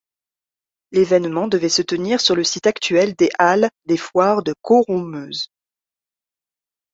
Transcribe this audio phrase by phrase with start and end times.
[0.91, 5.51] L'événement devait se tenir sur le site actuel des Halles des Foires de Coronmeuse.